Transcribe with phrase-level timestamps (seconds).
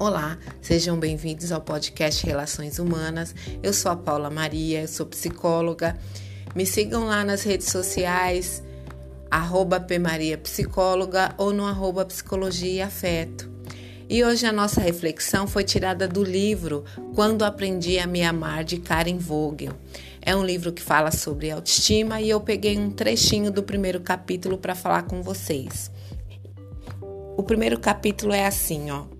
[0.00, 3.34] Olá, sejam bem-vindos ao podcast Relações Humanas.
[3.60, 5.98] Eu sou a Paula Maria, sou psicóloga.
[6.54, 8.62] Me sigam lá nas redes sociais,
[9.28, 9.84] arroba
[10.40, 13.50] Psicóloga ou no arroba Psicologia e Afeto.
[14.08, 16.84] E hoje a nossa reflexão foi tirada do livro
[17.16, 19.72] Quando Aprendi a Me Amar, de Karen Vogel.
[20.22, 24.58] É um livro que fala sobre autoestima e eu peguei um trechinho do primeiro capítulo
[24.58, 25.90] para falar com vocês.
[27.36, 29.17] O primeiro capítulo é assim, ó.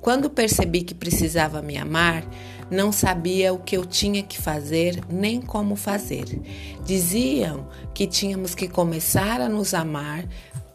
[0.00, 2.24] Quando percebi que precisava me amar,
[2.70, 6.24] não sabia o que eu tinha que fazer nem como fazer.
[6.84, 10.26] Diziam que tínhamos que começar a nos amar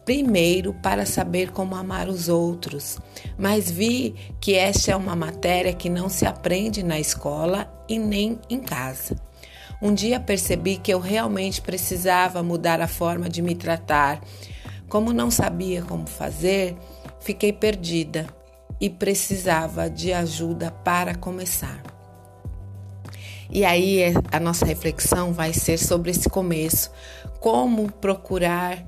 [0.04, 2.98] primeiro para saber como amar os outros,
[3.36, 8.38] mas vi que esta é uma matéria que não se aprende na escola e nem
[8.48, 9.16] em casa.
[9.82, 14.20] Um dia percebi que eu realmente precisava mudar a forma de me tratar.
[14.88, 16.76] Como não sabia como fazer,
[17.18, 18.35] fiquei perdida
[18.80, 21.82] e precisava de ajuda para começar.
[23.50, 24.00] E aí
[24.32, 26.90] a nossa reflexão vai ser sobre esse começo,
[27.40, 28.84] como procurar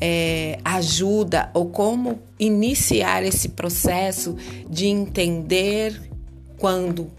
[0.00, 4.36] é, ajuda ou como iniciar esse processo
[4.68, 6.10] de entender
[6.56, 7.10] quando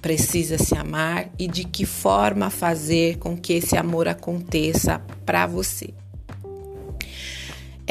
[0.00, 5.99] precisa se amar e de que forma fazer com que esse amor aconteça para você.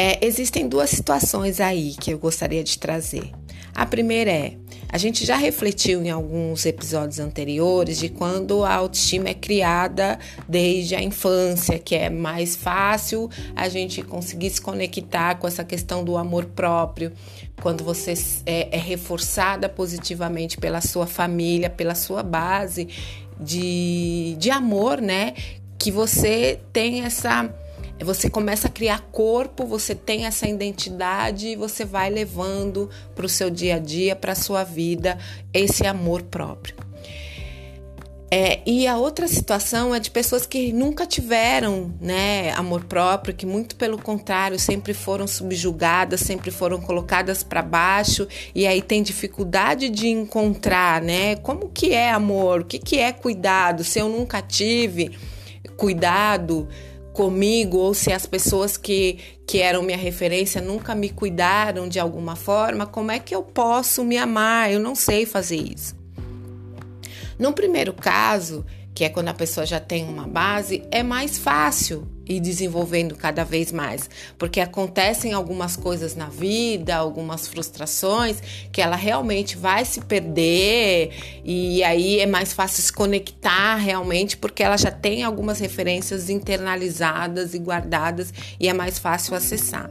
[0.02, 3.34] É, existem duas situações aí que eu gostaria de trazer.
[3.76, 4.54] A primeira é
[4.88, 10.96] a gente já refletiu em alguns episódios anteriores de quando a autoestima é criada desde
[10.96, 16.16] a infância, que é mais fácil a gente conseguir se conectar com essa questão do
[16.16, 17.12] amor próprio,
[17.62, 18.14] quando você
[18.46, 22.88] é, é reforçada positivamente pela sua família, pela sua base
[23.38, 25.34] de, de amor, né?
[25.78, 27.54] Que você tem essa
[28.04, 33.30] você começa a criar corpo, você tem essa identidade e você vai levando para o
[33.30, 35.18] seu dia a dia, para a sua vida,
[35.54, 36.76] esse amor próprio.
[38.32, 43.44] É, e a outra situação é de pessoas que nunca tiveram né, amor próprio, que
[43.44, 49.90] muito pelo contrário sempre foram subjugadas, sempre foram colocadas para baixo e aí tem dificuldade
[49.90, 51.38] de encontrar, né?
[51.38, 52.62] Como que é amor?
[52.62, 53.84] O que, que é cuidado?
[53.84, 55.18] Se eu nunca tive
[55.76, 56.68] cuidado,
[57.14, 62.36] comigo ou se as pessoas que, que eram minha referência nunca me cuidaram de alguma
[62.36, 64.72] forma, como é que eu posso me amar?
[64.72, 65.96] Eu não sei fazer isso.
[67.38, 72.08] No primeiro caso, que é quando a pessoa já tem uma base, é mais fácil
[72.30, 74.08] ir desenvolvendo cada vez mais,
[74.38, 78.38] porque acontecem algumas coisas na vida, algumas frustrações
[78.72, 81.12] que ela realmente vai se perder
[81.44, 87.56] e aí é mais fácil se conectar realmente porque ela já tem algumas referências internalizadas
[87.56, 89.90] e guardadas e é mais fácil acessar.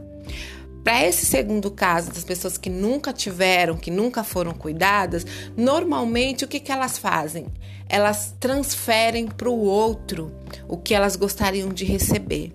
[0.84, 6.48] Para esse segundo caso, das pessoas que nunca tiveram, que nunca foram cuidadas, normalmente o
[6.48, 7.46] que, que elas fazem?
[7.88, 10.32] Elas transferem para o outro
[10.66, 12.52] o que elas gostariam de receber.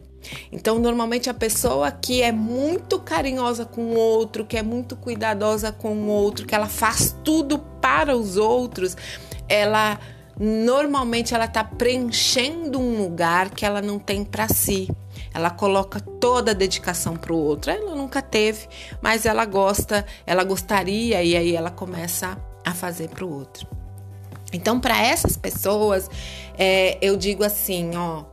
[0.52, 5.72] Então, normalmente a pessoa que é muito carinhosa com o outro, que é muito cuidadosa
[5.72, 8.96] com o outro, que ela faz tudo para os outros,
[9.48, 10.00] ela
[10.40, 14.90] normalmente ela está preenchendo um lugar que ela não tem para si.
[15.34, 17.72] Ela coloca toda a dedicação para o outro.
[17.72, 18.68] Ela nunca teve,
[19.02, 23.68] mas ela gosta, ela gostaria e aí ela começa a fazer para o outro.
[24.52, 26.10] Então, para essas pessoas,
[26.58, 28.24] é, eu digo assim, ó,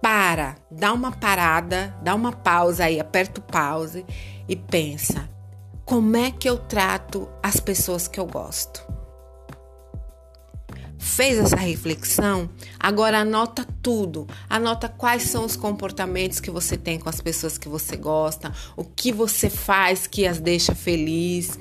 [0.00, 4.04] para, dá uma parada, dá uma pausa aí, aperta o pause
[4.48, 5.28] e pensa:
[5.84, 8.99] como é que eu trato as pessoas que eu gosto?
[11.00, 12.50] Fez essa reflexão?
[12.78, 14.28] Agora anota tudo.
[14.50, 18.84] Anota quais são os comportamentos que você tem com as pessoas que você gosta, o
[18.84, 21.58] que você faz que as deixa feliz,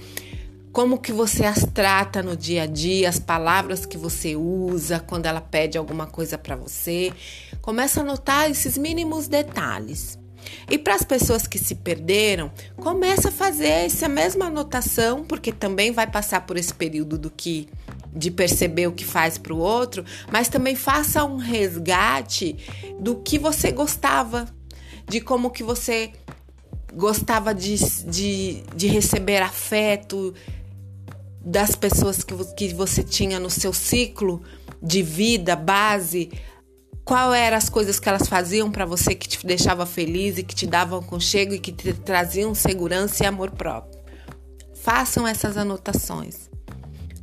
[0.73, 5.25] como que você as trata no dia a dia, as palavras que você usa quando
[5.25, 7.13] ela pede alguma coisa para você.
[7.61, 10.19] Começa a anotar esses mínimos detalhes.
[10.69, 15.91] E para as pessoas que se perderam, começa a fazer essa mesma anotação, porque também
[15.91, 17.67] vai passar por esse período do que
[18.13, 22.55] de perceber o que faz para o outro, mas também faça um resgate
[22.99, 24.47] do que você gostava,
[25.07, 26.11] de como que você
[26.93, 27.75] gostava de,
[28.05, 30.33] de, de receber afeto
[31.41, 34.41] das pessoas que, que você tinha no seu ciclo
[34.81, 36.31] de vida, base,
[37.09, 40.53] qual eram as coisas que elas faziam para você que te deixava feliz e que
[40.53, 43.99] te davam conchego e que te traziam segurança e amor próprio.
[44.75, 46.51] Façam essas anotações.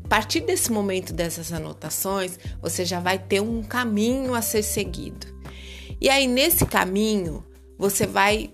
[0.05, 5.29] A partir desse momento dessas anotações, você já vai ter um caminho a ser seguido.
[6.01, 7.45] E aí, nesse caminho,
[7.79, 8.51] você vai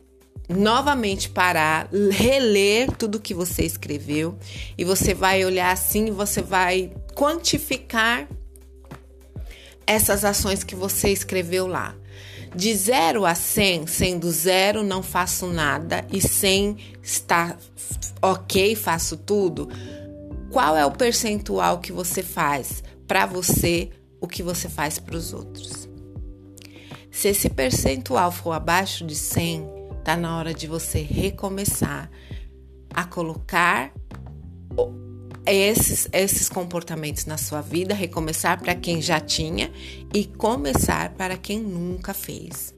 [0.50, 4.37] novamente parar, reler tudo que você escreveu
[4.76, 8.29] e você vai olhar assim, você vai quantificar
[9.87, 11.94] essas ações que você escreveu lá.
[12.55, 17.56] De 0 a 100, sendo zero não faço nada e 100 está
[18.20, 19.69] ok, faço tudo.
[20.50, 23.88] Qual é o percentual que você faz para você,
[24.20, 25.88] o que você faz para os outros?
[27.11, 29.67] Se esse percentual for abaixo de 100,
[30.05, 32.11] tá na hora de você recomeçar
[32.93, 33.93] a colocar
[35.46, 39.72] esses, esses comportamentos na sua vida, recomeçar para quem já tinha
[40.14, 42.74] e começar para quem nunca fez.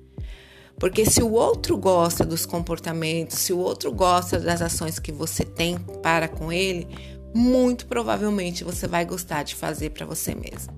[0.79, 5.45] Porque se o outro gosta dos comportamentos, se o outro gosta das ações que você
[5.45, 6.89] tem para com ele,
[7.35, 10.73] muito provavelmente você vai gostar de fazer para você mesmo.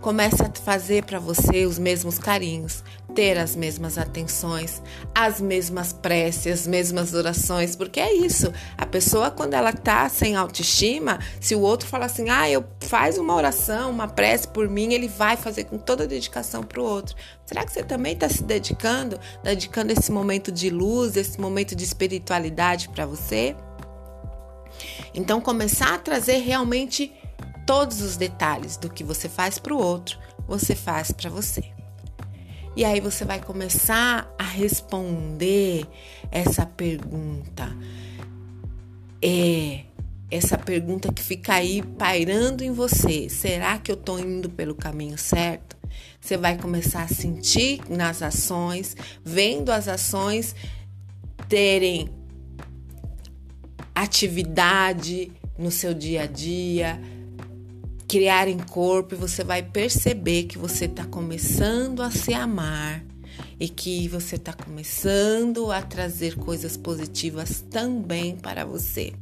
[0.00, 4.82] Comece a fazer para você os mesmos carinhos, ter as mesmas atenções,
[5.14, 8.52] as mesmas preces, as mesmas orações, porque é isso.
[8.76, 13.18] A pessoa quando ela tá sem autoestima, se o outro fala assim: "Ah, eu faz
[13.18, 16.84] uma oração, uma prece por mim", ele vai fazer com toda a dedicação para o
[16.84, 17.14] outro.
[17.44, 21.84] Será que você também está se dedicando, dedicando esse momento de luz, esse momento de
[21.84, 23.56] espiritualidade para você?
[25.14, 27.12] Então começar a trazer realmente
[27.66, 31.79] todos os detalhes do que você faz para o outro, você faz para você.
[32.76, 35.86] E aí você vai começar a responder
[36.30, 37.76] essa pergunta.
[39.22, 39.84] É
[40.30, 43.28] essa pergunta que fica aí pairando em você.
[43.28, 45.76] Será que eu estou indo pelo caminho certo?
[46.20, 50.54] Você vai começar a sentir nas ações, vendo as ações
[51.48, 52.08] terem
[53.92, 57.00] atividade no seu dia a dia,
[58.10, 63.04] criar em corpo e você vai perceber que você está começando a se amar
[63.58, 69.12] e que você está começando a trazer coisas positivas também para você.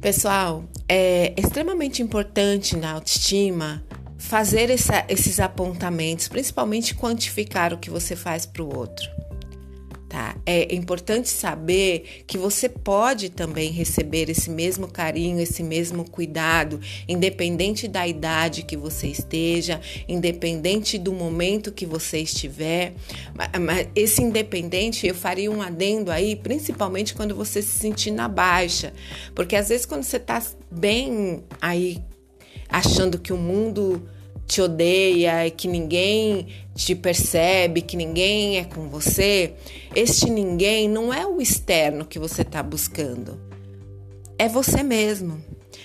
[0.00, 3.82] Pessoal, é extremamente importante na autoestima
[4.16, 9.10] fazer essa, esses apontamentos, principalmente quantificar o que você faz para o outro
[10.12, 10.36] tá?
[10.44, 16.78] É importante saber que você pode também receber esse mesmo carinho, esse mesmo cuidado,
[17.08, 22.92] independente da idade que você esteja, independente do momento que você estiver.
[23.58, 28.92] Mas esse independente, eu faria um adendo aí, principalmente quando você se sentir na baixa,
[29.34, 32.04] porque às vezes quando você tá bem aí
[32.68, 34.06] achando que o mundo
[34.52, 39.54] te odeia e que ninguém te percebe, que ninguém é com você,
[39.96, 43.40] este ninguém não é o externo que você está buscando,
[44.38, 45.42] é você mesmo.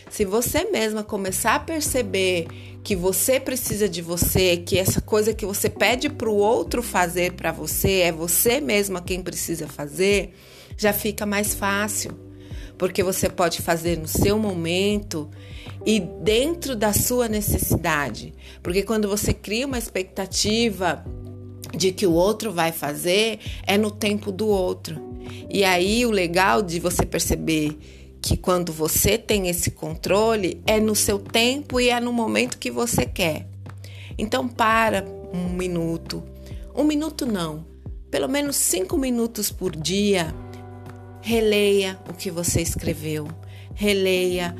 [0.10, 2.48] Se você mesma começar a perceber
[2.84, 7.34] que você precisa de você, que essa coisa que você pede para o outro fazer
[7.34, 10.34] para você é você mesma quem precisa fazer,
[10.78, 12.12] já fica mais fácil,
[12.78, 15.30] porque você pode fazer no seu momento
[15.88, 18.34] e dentro da sua necessidade.
[18.62, 21.01] Porque quando você cria uma expectativa
[21.74, 25.01] de que o outro vai fazer, é no tempo do outro.
[25.50, 27.80] E aí o legal de você perceber
[28.22, 32.69] que quando você tem esse controle, é no seu tempo e é no momento que
[32.69, 33.48] você quer.
[34.18, 36.22] Então para um minuto,
[36.75, 37.66] um minuto não,
[38.12, 40.35] pelo menos cinco minutos por dia,
[41.21, 43.26] releia o que você escreveu,
[43.73, 44.54] releia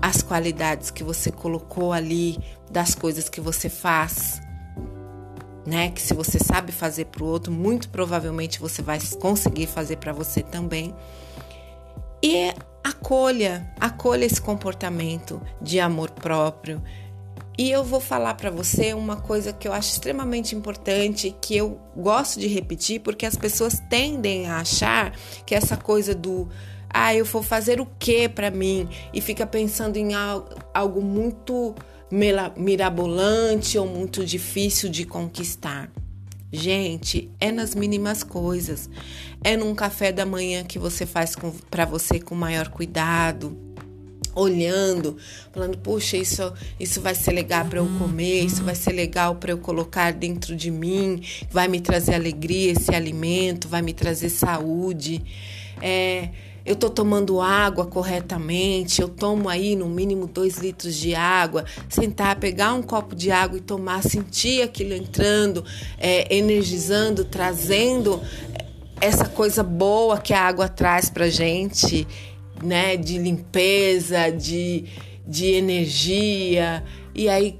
[0.00, 2.38] as qualidades que você colocou ali,
[2.70, 4.40] das coisas que você faz,
[5.66, 5.90] né?
[5.90, 10.12] Que se você sabe fazer para o outro, muito provavelmente você vai conseguir fazer para
[10.12, 10.94] você também.
[12.22, 12.52] E
[12.82, 16.82] acolha, acolha esse comportamento de amor próprio.
[17.56, 21.80] E eu vou falar para você uma coisa que eu acho extremamente importante, que eu
[21.96, 25.12] gosto de repetir, porque as pessoas tendem a achar
[25.44, 26.48] que essa coisa do
[26.90, 28.88] ah, eu vou fazer o que para mim?
[29.12, 30.10] E fica pensando em
[30.74, 31.74] algo muito
[32.56, 35.90] mirabolante ou muito difícil de conquistar.
[36.50, 38.88] Gente, é nas mínimas coisas.
[39.44, 41.36] É num café da manhã que você faz
[41.70, 43.54] para você com maior cuidado,
[44.34, 45.18] olhando,
[45.52, 49.52] falando: "Puxa, isso isso vai ser legal para eu comer, isso vai ser legal para
[49.52, 55.22] eu colocar dentro de mim, vai me trazer alegria esse alimento, vai me trazer saúde".
[55.82, 56.30] É,
[56.68, 62.36] eu estou tomando água corretamente, eu tomo aí no mínimo dois litros de água, sentar,
[62.36, 65.64] pegar um copo de água e tomar, sentir aquilo entrando,
[65.96, 68.20] é, energizando, trazendo
[69.00, 72.06] essa coisa boa que a água traz para gente,
[72.62, 72.98] né?
[72.98, 74.84] De limpeza, de,
[75.26, 76.84] de energia.
[77.14, 77.58] E aí,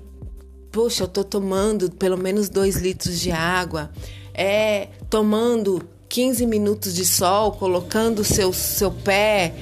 [0.70, 3.90] poxa, eu estou tomando pelo menos dois litros de água
[4.34, 9.52] É tomando 15 minutos de sol, colocando seu, seu pé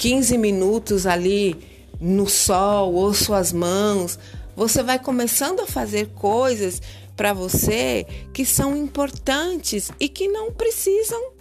[0.00, 1.56] 15 minutos ali
[2.00, 4.18] no sol ou suas mãos.
[4.56, 6.80] Você vai começando a fazer coisas
[7.14, 11.32] para você que são importantes e que não precisam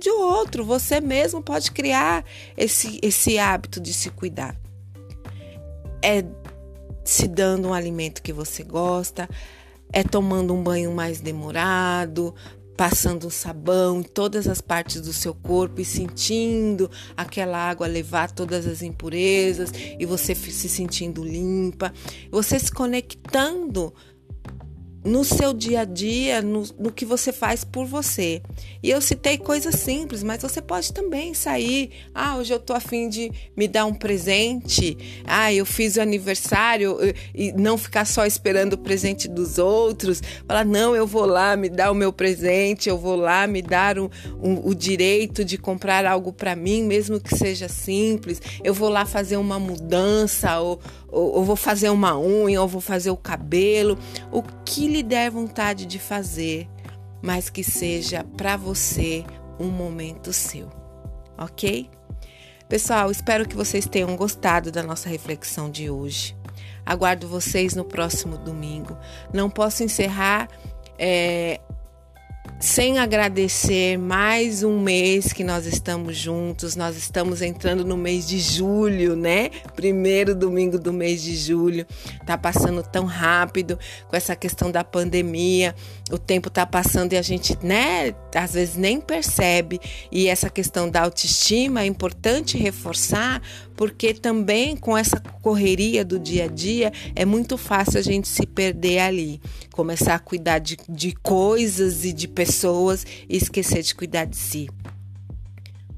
[0.00, 0.64] de outro.
[0.64, 2.24] Você mesmo pode criar
[2.56, 4.58] esse, esse hábito de se cuidar.
[6.02, 6.24] É
[7.04, 9.28] se dando um alimento que você gosta,
[9.92, 12.34] é tomando um banho mais demorado,
[12.76, 18.30] passando um sabão em todas as partes do seu corpo e sentindo aquela água levar
[18.30, 21.92] todas as impurezas e você se sentindo limpa,
[22.30, 23.94] você se conectando
[25.06, 28.42] no seu dia a dia, no, no, que você faz por você.
[28.82, 31.90] E eu citei coisas simples, mas você pode também sair.
[32.12, 35.22] Ah, hoje eu tô afim de me dar um presente.
[35.24, 36.98] Ah, eu fiz o aniversário
[37.32, 40.20] e não ficar só esperando o presente dos outros.
[40.46, 43.98] Falar, não, eu vou lá me dar o meu presente, eu vou lá me dar
[43.98, 44.10] um,
[44.42, 48.42] um, o direito de comprar algo para mim, mesmo que seja simples.
[48.64, 52.80] Eu vou lá fazer uma mudança ou ou, ou vou fazer uma unha, ou vou
[52.80, 53.98] fazer o cabelo,
[54.32, 56.68] o que lhe der vontade de fazer,
[57.22, 59.24] mas que seja para você
[59.58, 60.68] um momento seu,
[61.38, 61.90] ok?
[62.68, 66.36] Pessoal, espero que vocês tenham gostado da nossa reflexão de hoje.
[66.84, 68.96] Aguardo vocês no próximo domingo.
[69.32, 70.48] Não posso encerrar
[70.98, 71.60] é,
[72.58, 76.74] sem agradecer mais um mês que nós estamos juntos.
[76.74, 79.50] Nós estamos entrando no mês de julho, né?
[79.74, 81.86] Primeiro domingo do mês de julho.
[82.26, 85.74] Tá passando tão rápido com essa questão da pandemia.
[86.10, 89.78] O tempo tá passando e a gente, né, às vezes nem percebe.
[90.10, 93.42] E essa questão da autoestima é importante reforçar,
[93.76, 98.46] porque também com essa correria do dia a dia é muito fácil a gente se
[98.46, 99.40] perder ali,
[99.72, 104.68] começar a cuidar de, de coisas e de pessoas e esquecer de cuidar de si.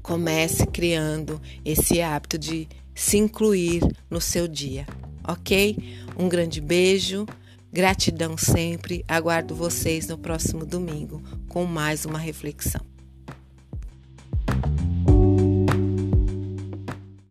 [0.01, 4.85] Comece criando esse hábito de se incluir no seu dia,
[5.25, 5.77] ok?
[6.17, 7.25] Um grande beijo,
[7.71, 9.05] gratidão sempre.
[9.07, 12.98] Aguardo vocês no próximo domingo com mais uma reflexão.